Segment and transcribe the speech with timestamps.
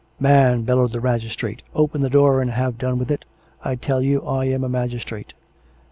[0.19, 3.23] ""Man," bellowed the magistrate," open the door and have done with it.
[3.63, 5.33] I tell you I am a magistrate